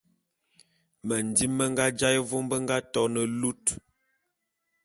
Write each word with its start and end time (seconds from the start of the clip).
Mendim 1.07 1.51
me 1.57 1.65
nga 1.71 1.85
jaé 1.99 2.17
vôm 2.29 2.45
be 2.49 2.57
nga 2.63 2.77
to 2.93 3.01
ne 3.13 3.21
lut. 3.39 3.63